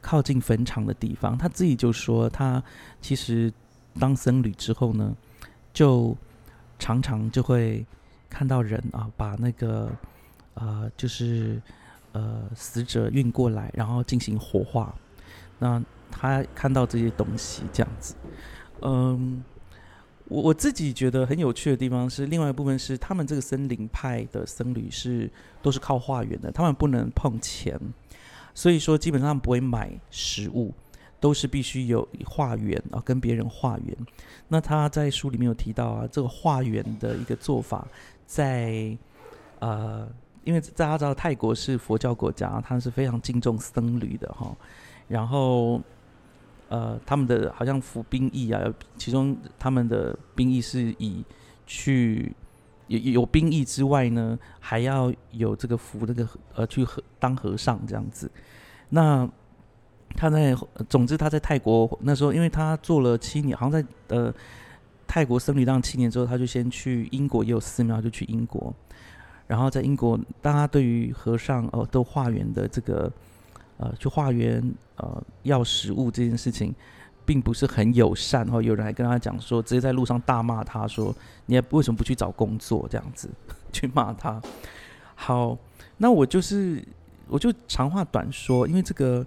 [0.00, 1.36] 靠近坟场的地方。
[1.36, 2.62] 他自己就说，他
[3.00, 3.52] 其实
[3.98, 5.14] 当僧侣之后呢，
[5.72, 6.16] 就。
[6.80, 7.84] 常常就会
[8.30, 9.90] 看到人啊，把那个
[10.54, 11.60] 呃，就是
[12.12, 14.94] 呃死者运过来，然后进行火化。
[15.58, 18.14] 那他看到这些东西这样子，
[18.82, 19.42] 嗯，
[20.24, 27.78] 我我自己觉得很有趣的地方是，另外一部分是他们这个森林派的僧侣是都是靠化缘的，他们不能碰钱，
[28.54, 30.74] 所以说基本上不会买食物。
[31.20, 33.96] 都是必须有化缘啊，跟别人化缘。
[34.46, 37.88] 那他在书里面有提到啊，这个化缘的一个做法，
[38.24, 38.96] 在
[39.58, 40.08] 呃，
[40.48, 44.56] 因为大家知道泰国是佛教国家，他是非常敬重僧侣的哈。
[45.06, 45.78] 然后
[46.70, 48.58] 呃，他们的好像服兵役啊，
[48.96, 51.22] 其中他们的兵役是以
[51.66, 52.34] 去
[52.86, 56.86] 有有兵役之外呢，还要有这个服那个呃去
[57.18, 58.30] 当和尚这样子。
[58.88, 59.28] 那
[60.16, 60.56] 他在，
[60.88, 64.34] 总之他在泰国那时候，因为他做了七年，好像在呃
[65.06, 68.74] 泰国僧侣当七年之后，他就先去英国也有寺庙，就去英国。
[69.48, 73.12] 然后在英国，大家对于和尚哦都化缘的这个
[73.78, 74.62] 呃去化缘
[74.94, 76.72] 呃要食物这件事情，
[77.26, 78.44] 并不是很友善。
[78.44, 81.12] 然后有人还跟他讲说，直接在路上大骂他说
[81.46, 83.28] ：“你为什么不去找工作？”这样子
[83.72, 84.40] 去骂他。
[85.16, 85.58] 好，
[85.96, 86.80] 那我就是
[87.26, 89.26] 我就长话短说，因为这个。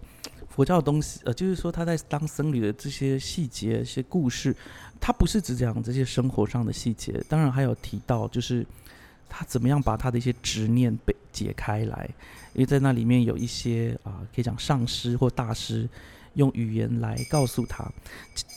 [0.54, 4.54] 佛教的东西，呃，就是说他在当僧侣的这些细节、一些故事，
[5.00, 8.68] 他不是只讲这些生活上的细节，当然还有提到，就是
[9.34, 12.10] 他怎么样把他的一些执念被解开来，
[12.54, 15.88] 因为在那里面有一些啊，可以讲上师或大师
[16.34, 17.90] 用语言来告诉他，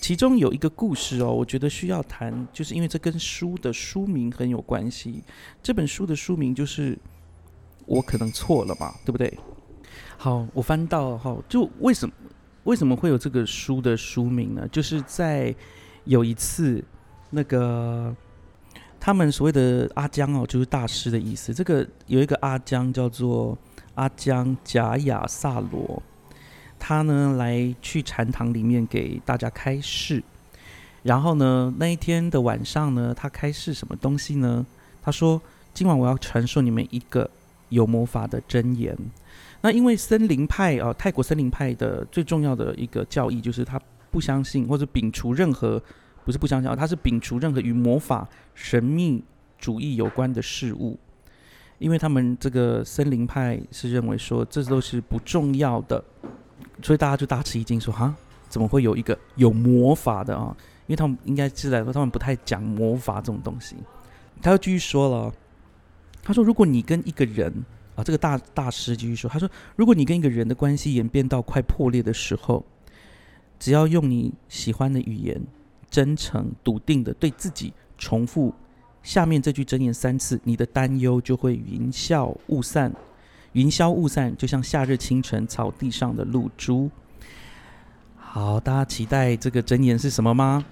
[0.00, 5.22] 其中有一个故事哦，我觉得需要谈，就是因为这跟书的书名很有关系。
[5.62, 6.98] 这本书的书名就是
[7.86, 9.32] 我可能错了嘛，对不对？
[10.16, 12.14] 好，我翻到哈，就为什么
[12.64, 14.66] 为什么会有这个书的书名呢？
[14.72, 15.54] 就是在
[16.04, 16.82] 有一次，
[17.30, 18.14] 那个
[19.04, 21.52] 他们所谓的阿江哦，就是大师的意思。
[21.52, 23.54] 这个有一个阿江叫做
[23.96, 26.02] 阿江贾雅萨罗，
[26.78, 30.24] 他呢来去禅堂里面给大家开示。
[31.02, 34.64] 然后呢，那一天的晚上呢，他开示什么东西呢？
[35.02, 35.38] 他说
[35.74, 37.28] ：“今晚我要传授你们一个
[37.68, 38.96] 有魔法的真言。”
[39.60, 43.78] 那因为森林派啊，泰国森林派的最重要的一个教义就是他
[44.10, 45.82] 不相信或者摒除任何，
[46.24, 49.22] 不是不相信啊，他是摒除任何与魔法、神秘
[49.58, 50.98] 主义有关的事物，
[51.78, 56.02] 因为他们这个森林派是认为说这都是不重要的，
[56.82, 58.14] 所以大家就大吃一惊，说哈，
[58.48, 60.56] 怎么会有一个有魔法的啊？
[60.86, 63.76] 因为他们应该是来说他们不太讲魔法这种东西。
[64.42, 65.34] 他又继续说了，
[66.22, 67.64] 他说如果你跟一个人。
[67.96, 72.66] 啊，这个大大师继续说：“他说，如果你跟一个人的关系演变到快破裂的时候，
[73.56, 75.40] 只要用你喜欢的语言，
[75.94, 78.52] 真诚笃定的对自己重复
[79.00, 82.92] 下面这句真言三次，你的担忧就会云消雾散，
[83.52, 86.90] 云消雾散，就像夏日清晨草地上的露珠。”
[88.18, 90.64] 好，大家期待这个真言是什么吗？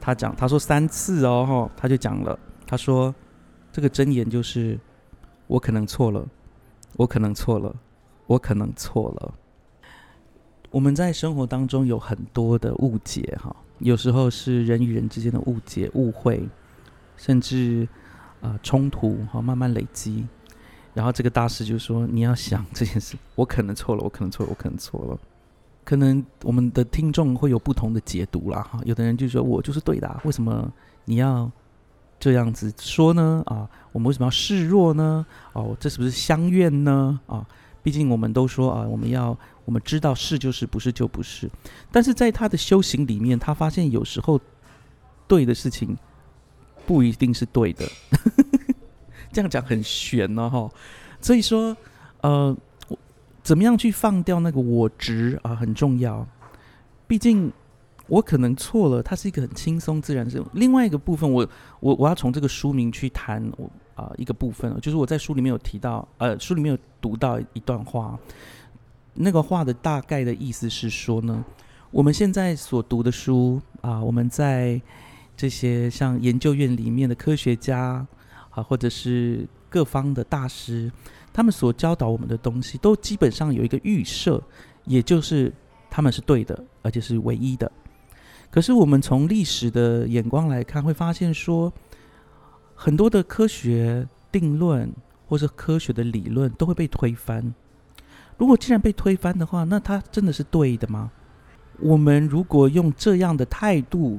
[0.00, 3.14] 他讲，他说三次哦，他就讲了，他说
[3.70, 4.80] 这个真言就是
[5.46, 6.26] 我可能错了。
[6.96, 7.76] 我可能错了，
[8.26, 9.34] 我可能错了。
[10.70, 16.48] 我们在生活当中有很多的误解，哈，有时候是人与人之间的误解、误会，
[17.16, 17.86] 甚至
[18.40, 20.26] 啊冲突，哈，慢慢累积。
[20.94, 25.18] 然后这个大师就说：“你要想这件事，我可能错了，我可能错了，我可能错了。
[25.84, 28.80] 可能我们的听众会有不同的解读啦，哈。
[28.84, 30.72] 有的人就说我就是对的，为什么
[31.04, 31.50] 你要？”
[32.18, 35.26] 这样子说呢，啊，我们为什么要示弱呢？
[35.52, 37.20] 哦，这是不是相怨呢？
[37.26, 37.46] 啊，
[37.82, 41.50] 毕竟我们都说啊，我们要我们知道是就是不是就不是。
[41.92, 44.40] 但是在他的修行里面，他发现有时候
[45.28, 45.94] 对的事情
[46.86, 47.84] 不一定是对的。
[49.32, 50.70] 这样讲很悬呢，哈。
[51.20, 51.76] 所以说，
[52.22, 52.56] 呃，
[53.42, 56.26] 怎么样去放掉那个我执啊，很重要。
[57.08, 57.52] 毕竟
[58.06, 60.44] 我可能错了，它是一个很轻松自然的。
[60.52, 61.46] 另外一个部分，我
[61.80, 68.16] 我我要从这个书名去谈我啊一个部分，就是我在书里面有提到，呃，书里面有读到一段话。
[69.16, 71.44] 那个话的大概的意思是说呢，
[71.90, 74.80] 我们现在所读的书啊，我们在
[75.36, 78.06] 这些像研究院里面的科学家
[78.50, 80.90] 啊，或者是各方的大师，
[81.32, 84.42] 他们所教导我们的东西，都基本上有一个预设，
[84.84, 85.52] 也就是
[85.90, 87.70] 他们是对的，而且是唯一的。
[88.50, 91.72] 可是我们从历史的眼光来看，会发现说，
[92.74, 94.90] 很多的科学定论
[95.26, 97.54] 或者科学的理论都会被推翻。
[98.36, 101.10] 如果既然被推翻的话，那他真的是对的吗？
[101.78, 104.18] 我们如果用这样的态度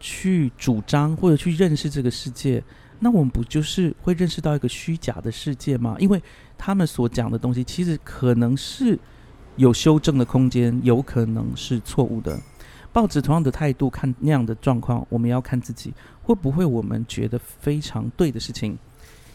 [0.00, 2.62] 去主张或者去认识这个世界，
[3.00, 5.96] 那我们不就是会认识到一个虚假的世界吗？
[5.98, 6.22] 因为
[6.56, 8.98] 他们所讲的东西，其实可能是
[9.56, 12.38] 有修正的空间，有可能是错误的。
[12.92, 18.78] 报纸同样的态度看那样的状况，我们要看自己会不会我们觉得非常对的事情，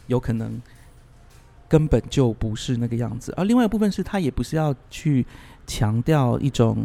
[0.08, 0.62] 有可能。
[1.70, 5.26] 根本就不是那个样子，而另外一部分是他也不是要去
[5.68, 6.84] 强调一种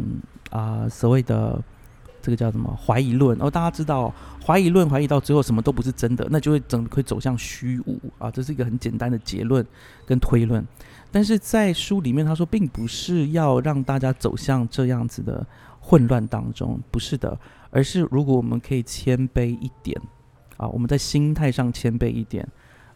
[0.51, 1.59] 啊所谓的
[2.21, 4.13] 这个叫什么怀疑论，哦，大家知道
[4.45, 9.65] 怀疑论怀疑到最后什么都不是真的，那就会整会走向虚无啊，这是一个很简单的结论
[10.05, 10.63] 跟推论。
[11.11, 15.45] 但是在书里面他说，并不是要让大家走向这样子的
[15.79, 17.35] 混乱当中，不是的，
[17.71, 19.99] 而是如果我们可以谦卑一点
[20.57, 22.47] 啊，我们在心态上谦卑一点，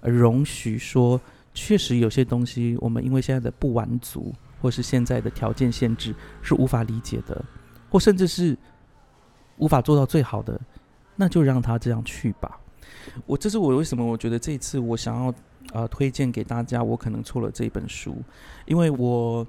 [0.02, 1.19] 容许说。
[1.62, 7.43] 确实有些东西，我们因为现在的不完足，或是现在的条件限制，是无法理解的，
[7.89, 8.58] 或甚至是
[9.58, 10.58] 无法做到最好的，
[11.17, 12.58] 那就让他这样去吧。
[13.26, 15.34] 我这是我为什么我觉得这次我想要
[15.74, 18.15] 呃推荐给大家，我可能错了这本书，
[18.65, 19.45] 因为我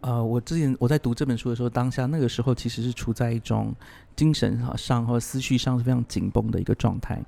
[0.00, 3.72] 呃我之前我在读这本书的时候，当下那个时候其实是处在一种
[4.16, 7.22] 精神上和思绪上是非常紧绷的一个状态，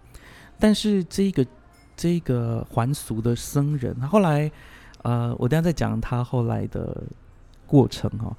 [0.59, 1.46] 但是这个。
[1.96, 4.50] 这个还俗的僧人，他后来，
[5.02, 7.02] 呃，我等下再讲他后来的
[7.66, 8.35] 过程哈。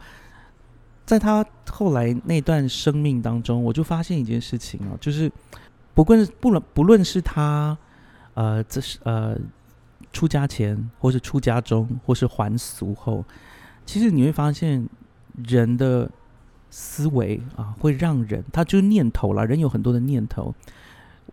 [1.05, 5.31] 在他后来那段生命当中，我就发现一件事情哦，就是
[5.93, 7.77] 不论不论不论是他，
[8.33, 9.37] 呃，这是呃
[10.13, 13.23] 出家前，或是出家中，或是还俗后，
[13.85, 14.87] 其实你会发现
[15.45, 16.09] 人的
[16.69, 20.55] 思维啊，会让人他就念头了，人有很多的念头。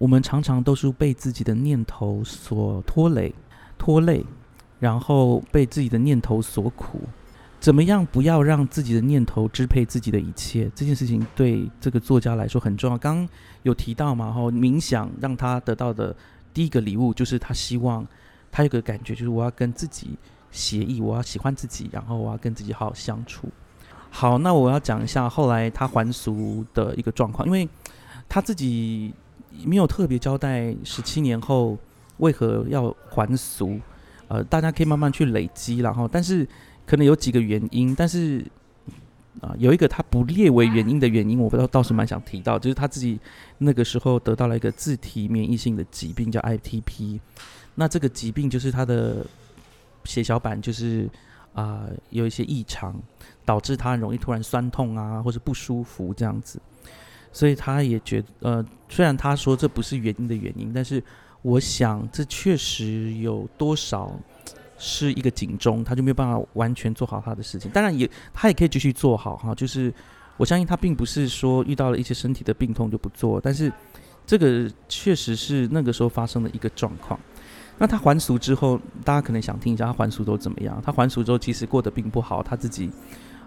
[0.00, 3.34] 我们常常都是被自己的念头所拖累、
[3.76, 4.24] 拖累，
[4.78, 7.02] 然后被自己的念头所苦。
[7.60, 10.70] 怎么样不要让自己的念头支配自己的一切？
[10.74, 12.96] 这件事情对这个作家来说很重要。
[12.96, 13.28] 刚刚
[13.62, 16.16] 有提到嘛，哈，冥想让他得到的
[16.54, 18.06] 第一个礼物就是他希望
[18.50, 20.16] 他有个感觉，就是我要跟自己
[20.50, 23.50] 协议，我要喜欢自己，然后我要跟自己好好相处。
[24.08, 27.68] 好，那我要讲一下后来他还俗的一个状况，因为
[28.30, 29.12] 他自己。
[29.64, 31.76] 没有特别交代十七年后
[32.18, 33.78] 为何要还俗，
[34.28, 36.46] 呃，大家可以慢慢去累积，然后，但是
[36.86, 38.44] 可能有几个原因，但是
[39.40, 43.18] 啊，有一个他不列为原因的原因，我不知道倒是蛮想提到，就是他自己
[43.58, 47.18] 那个时候得到了一个自体免疫性的疾病，叫 ITP，
[47.74, 49.24] 那这个疾病就是他的
[50.04, 51.08] 血小板就是
[51.54, 52.94] 啊有一些异常，
[53.44, 56.60] 导致他容易突然酸痛啊，或者不舒服这样子。
[57.32, 61.02] 所以他也觉得，呃，虽然他说这不是原因的原因，但是
[61.42, 64.10] 我想这确实有多少
[64.76, 67.70] 是一个警钟，他就没有办法完全做好他的事情。
[67.70, 69.54] 当然也，他也可以继续做好哈。
[69.54, 69.92] 就是
[70.36, 73.72] 我相信他并不是说遇到了一些身体的病痛就不做，但是
[74.26, 77.18] 这个确实是那个时候发生的一个状况。
[77.78, 80.82] 那他还俗之后，大家可能想听一下他还俗都怎么样？
[80.84, 82.90] 他还俗之后其实过得并不好，他自己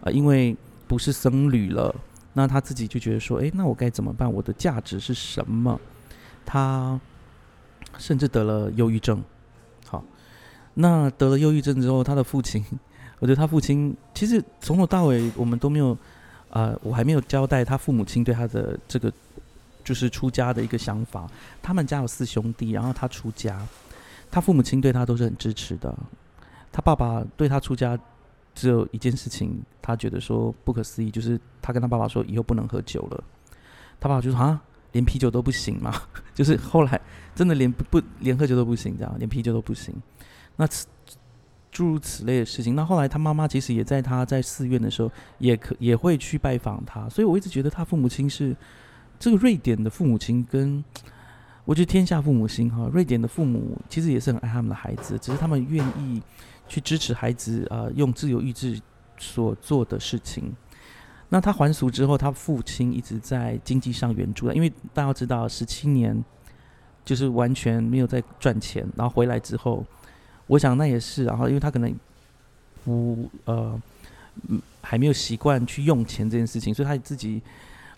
[0.03, 0.55] 啊，因为
[0.87, 1.93] 不是僧侣了。
[2.33, 4.31] 那他自己就觉得说，哎，那我该怎么办？
[4.31, 5.79] 我的价值是什么？
[6.45, 6.99] 他
[7.99, 9.23] 甚至得了忧郁症。
[9.85, 10.03] 好，
[10.73, 12.65] 那得了忧郁症之后，他的父亲，
[13.19, 15.95] 我觉得他父亲其实从头到尾我们都没有，
[16.49, 19.13] 呃，我还没有交代他父母亲对他的这个
[19.83, 21.29] 就是出家的一个想法。
[21.61, 23.63] 他们家有四兄弟，然后他出家，
[24.31, 25.95] 他父母亲对他都是很支持的。
[26.71, 27.95] 他爸爸对他出家。
[28.53, 33.23] 只有一件事情，他觉得说不可思议，就是他跟他爸爸说以后不能喝酒了。
[33.99, 34.61] 他爸爸就说啊，
[34.91, 35.93] 连啤酒都不行嘛，
[36.35, 36.99] 就是后来
[37.33, 39.95] 真的连不连喝酒都不行，这样连啤酒都不行。
[40.55, 40.67] 那
[41.71, 47.09] 诸如此类的事情，那后来他妈妈其实也在他在寺院的时候，也可也会去拜访他。
[47.09, 48.55] 所以我一直觉得他父母亲是
[49.17, 50.83] 这个瑞典的父母亲跟
[51.65, 56.21] 我觉得天下父母心哈，瑞典的父母其实也是很爱他们的孩子，只是他们愿意
[56.73, 58.81] 去支持孩子啊，用自由意志
[59.19, 60.51] 所做的事情。
[61.29, 66.23] 那他还俗之后，他父亲一直在经济上援助因为大家知道，十七年
[67.05, 69.86] 就是完全没有在赚钱，然后回来之后，
[70.47, 71.95] 我想那也是，然后因为他可能
[72.83, 73.79] 不呃，
[74.81, 77.39] 还没有习惯去用钱这件事情，所以他自己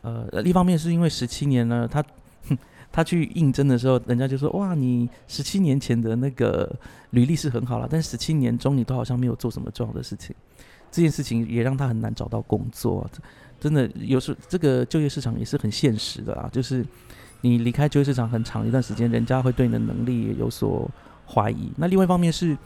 [0.02, 2.04] 呃，一方面是因为十七年呢，他。
[2.92, 6.74] 他去应征的时候，人家就说：“哇，你十七年前的那个
[7.12, 10.36] 履历是很好了，但十七年中你都好像没有做什么重要的事情。”
[10.92, 13.10] 这件事情也让他很难找到工作。
[13.60, 16.86] 真的，有时这个就业市场也是很现实的啊，就是
[17.42, 20.90] 你离开就业市场很长一段时间，人家会对你的能力有所
[21.28, 21.72] 怀疑。
[21.76, 22.58] 那另外一方面是。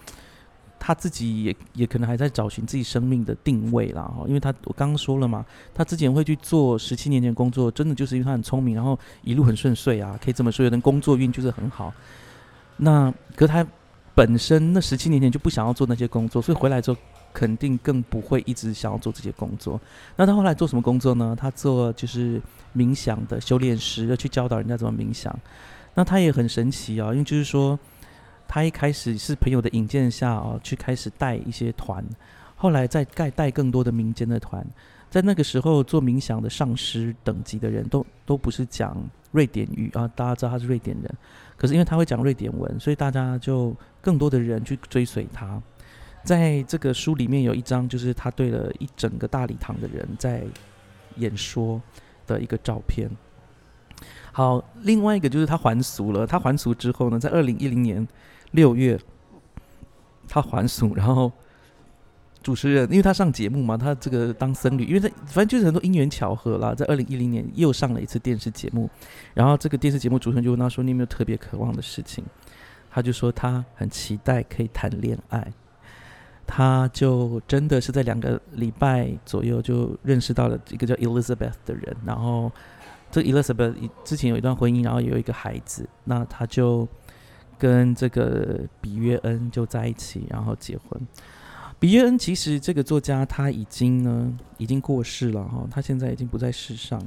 [0.79, 11.93] 他自己也也可能还在找寻自己生命的定位啦，哈，因为他我刚刚说了嘛，他之前会去做十七年前工作，真的就是因为他很聪明，然后一路很顺遂啊，可以这么说，有人工作运就是很好。
[12.77, 13.67] 那可是他
[14.15, 16.97] 本身那十七年前就不想要做那些工作，所以回来之后
[17.33, 19.79] 肯定更不会一直想要做这些工作。
[20.15, 21.35] 那他后来做什么工作呢？
[21.37, 22.41] 他做就是
[22.73, 25.37] 冥想的修炼师，要去教导人家怎么冥想。
[25.93, 27.77] 那他也很神奇啊，因为就是说。
[28.51, 32.03] 他一开始是朋友的引荐下哦，去开始带一些团，
[32.55, 34.65] 后来再带带更多的民间的团。
[35.07, 38.97] 在那个时候做冥想的上师等级的人都都不是讲
[39.31, 41.15] 瑞典语啊，大家知道他是瑞典人，
[41.57, 45.61] 可是因为他会讲瑞典文，所以大家就更多的人去追随他。
[46.23, 50.43] 在这个书里面有一张，就是他对了一整个大礼堂的人在
[51.17, 51.79] 演说
[52.25, 53.07] 的一个照片。
[54.31, 56.25] 好，另外一个就是他还俗了。
[56.25, 58.07] 他还俗之后呢，在二零一零年。
[58.51, 58.99] 六月，
[60.27, 61.31] 他还俗，然后
[62.41, 68.89] 主持人，因为他上节目嘛，他这个当僧侣，因为他反正就是很多因缘巧合啦，在二零一零年又上了一次电视节目，
[69.33, 72.23] 然后这个电视节目主持人就问他说：“你有没有特别渴望的事情？”
[72.89, 75.53] 他就说他很期待可以谈恋爱，
[76.47, 82.51] 他就真的是在两个礼拜左右就认识到了一个叫 Elizabeth 的人，然后
[83.11, 86.87] 这 Elizabeth 之前有一段婚姻，然后有一个孩子，那他就。
[87.59, 90.99] 跟这个比约恩就在一起，然后结婚。
[91.77, 96.99] 比约恩其实这个作家他已经呢已经过世了哈，他现在已经不在世上。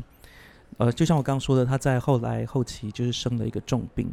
[0.78, 4.10] 呃，就像我刚刚说的，他在后来后期就是生了一个重病，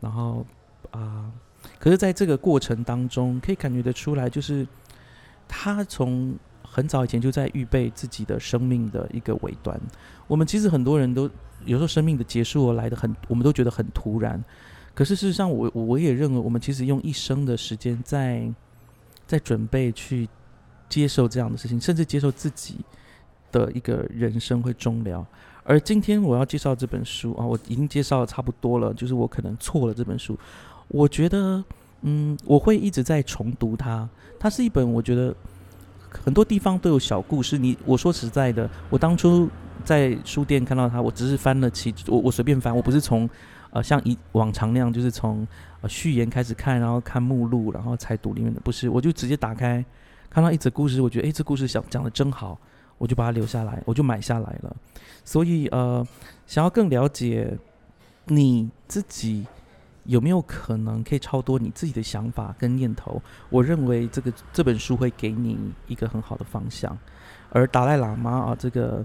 [0.00, 0.46] 然后
[0.90, 1.30] 啊，
[1.78, 4.66] 可是在这个过程当中，可以感觉得出来，就是
[5.46, 9.78] 他从很早以前就在预备自己的生命的一个尾端。
[10.26, 11.28] 我们其实很多人都
[11.66, 14.42] 有时候生命的结束来的很，我们都觉得很突然。
[14.94, 18.46] 可是事实上，我我也认为，我们其实用一生的时间在
[19.26, 20.28] 在准备去
[20.86, 22.76] 接受这样的事情，甚至接受自己
[23.50, 25.26] 的一个人生会终了。
[25.64, 30.38] 而今天我要介绍这本书啊，我已经介绍的差不多了，就是我可能错了这本书。
[30.88, 31.64] 我觉得，
[32.02, 34.06] 嗯，我会一直在重读它。
[34.38, 35.34] 它是一本我觉得
[36.10, 37.56] 很多地方都有小故事。
[37.56, 39.48] 你我说实在的，我当初
[39.84, 43.26] 在书店看到它，我只是翻了其我我随便翻，我不是从。
[43.72, 45.48] 呃，像以往常那样，就是从
[45.80, 48.60] 呃序言开始看，然后看目录，然后才读里面的。
[48.60, 49.82] 不是，我就直接打开，
[50.28, 52.58] 看到一则故事，我觉得诶，这故事想讲的真好，
[52.98, 54.76] 我就把它留下来，我就买下来了。
[55.24, 56.06] 所以呃，
[56.46, 57.56] 想要更了解
[58.26, 59.46] 你自己
[60.04, 66.94] 有没有可能可以超多你自己的想法跟念头，我认为这个这本书会给你一个很好的方向。
[67.48, 69.02] 而达赖喇嘛啊，这个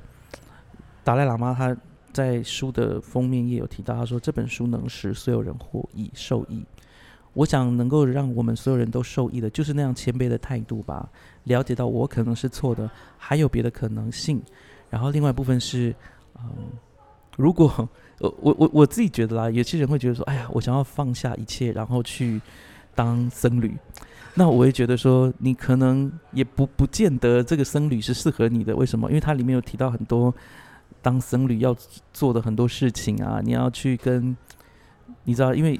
[1.05, 1.73] 达赖喇嘛他。
[2.11, 6.63] 在书的封面页有提到，他说这本书能使所有人获益受益。
[7.33, 11.07] 我想能够让我们所有人都受益的，就是那样谦卑的态度吧。
[11.43, 14.41] 了解到我可能是错的，还有别的可能性。
[14.89, 15.93] 然后另外一部分是，
[16.39, 16.49] 嗯，
[17.35, 17.71] 如果
[18.17, 22.41] 我我我我自己觉得啦，有些人会觉得说，哎呀，我想要放下一切，然后去
[22.95, 23.77] 当僧侣。
[24.33, 28.75] 那我会觉得说，你可能也不不见得这个僧侣是适合你的。
[28.75, 29.09] 为什么？
[29.09, 30.33] 因为它里面有提到很多。
[31.01, 31.75] 当僧侣要
[32.11, 34.35] 做的很多事情啊，你要去跟，
[35.23, 35.79] 你知道，因为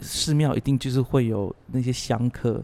[0.00, 2.60] 寺庙一定就是会有那些香客，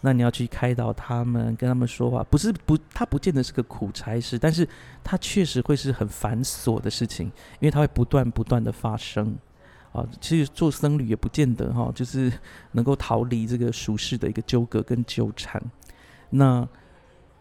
[0.00, 4.66] 那你要去开导他们，跟他们说话，不是不，他不见得是个苦差事，但是
[5.02, 7.26] 他确实会是很繁琐的事情，
[7.60, 9.36] 因为他会不断不断的发生
[9.92, 10.06] 啊。
[10.20, 12.32] 其实做僧侣也不见得哈，就是
[12.72, 15.62] 能够逃离这个俗世的一个纠葛跟纠缠。
[16.30, 16.66] 那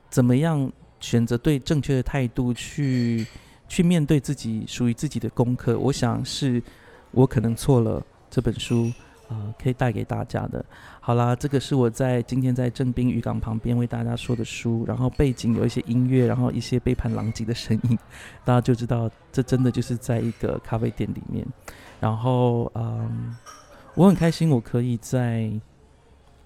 [0.09, 3.25] 怎么样选择对正确的态度去？
[3.73, 6.61] 去面对自己属于自己的功课，我想是
[7.09, 8.91] 我可能错了这本书
[9.27, 10.63] 啊，可以带给大家的。
[11.01, 17.97] 好啦，这个是我在今天在正滨渔港旁边为大家说的书，然后背景有一些音乐，然后一些背叛狼藉的声音，
[18.45, 21.43] 大家就知道这真的就是在一个咖啡店里面。
[21.99, 23.35] 然后，嗯，
[23.95, 25.49] 我很开心我可以在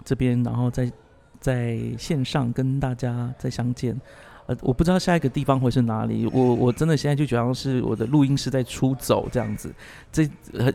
[0.02, 0.90] 这边，然后在
[1.38, 4.00] 在线上跟大家再相见。
[4.48, 6.26] 呃，我不知道下一个地方会是哪里。
[6.32, 9.70] 我我真的现在就觉得是我的录音室在出走这样子。
[10.10, 10.26] 这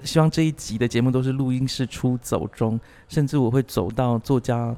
[0.03, 4.75] 希望这一集的节目都是录音室出走中，甚至我会走到作家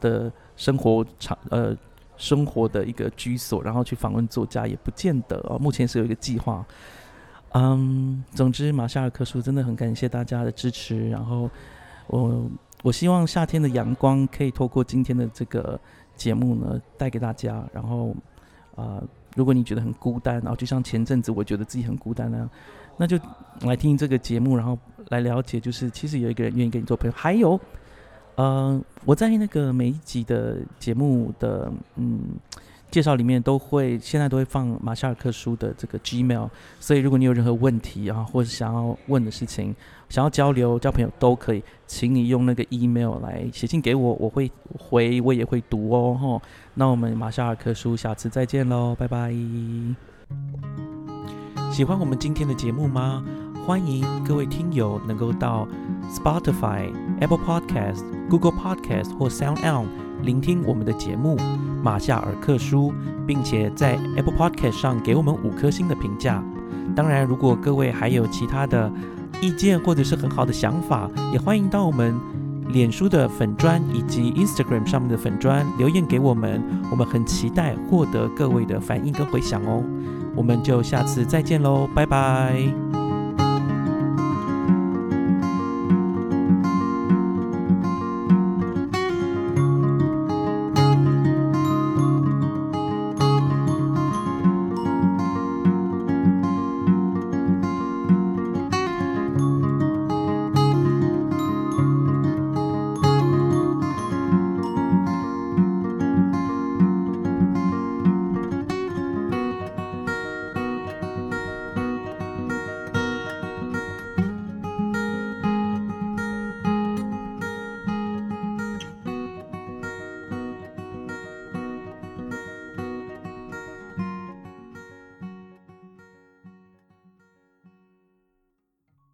[0.00, 1.76] 的生活场，呃，
[2.16, 5.58] 生活的一个居所，然后去访问作家，也不见得哦。
[5.58, 6.64] 目前是有一个计划。
[7.52, 11.10] 嗯，总之，马夏尔克书真的很感谢大家的支持。
[11.10, 11.50] 然后
[12.06, 12.50] 我
[12.82, 15.78] 我希望夏天的阳光可以透过今天的这个
[16.16, 17.62] 节目呢，带给大家。
[17.74, 18.16] 然后。
[18.78, 19.02] 啊，
[19.34, 22.48] 如果你觉得很孤单，然后就像前阵子我觉得自己很孤单那样，
[22.96, 23.18] 那就
[23.62, 27.14] 来听这个节目，然后来了解，就是其实有一个人愿意跟你做朋友。
[27.16, 27.60] 还有，
[28.36, 32.20] 呃，我在那个每一集的节目的嗯
[32.90, 36.48] 介绍里面都会，现在都会放马夏尔克书的这个 Gmail，
[36.78, 39.74] 所以如果你有任何问题啊，或者想要问的事情。
[40.08, 46.16] 想要交流、交朋友都可以，请你用那个 email 来写信给我，我会回，我也会读哦。
[46.18, 46.42] 吼，
[46.74, 49.32] 那我们马夏尔克书下次再见喽，拜拜。
[51.70, 53.22] 喜欢我们今天的节目吗？
[53.66, 55.68] 欢迎各位听友能够到
[56.10, 56.90] Spotify、
[57.20, 59.86] Apple Podcast、Google Podcast 或 Sound On
[60.22, 61.36] 聆听我们的节目
[61.82, 62.90] 《马夏尔克书》，
[63.26, 66.42] 并且在 Apple Podcast 上给我们五颗星的评价。
[66.96, 68.90] 当然，如果各位还有其他的，
[69.40, 72.14] 意见或者是很好的想法，也欢迎到我们
[72.68, 79.82] 脸书的粉砖以及 Instagram 上面的粉砖留言给我们，我们很期待获得各位的反应跟回响哦。
[80.36, 83.07] 我们就下次再见喽，拜拜。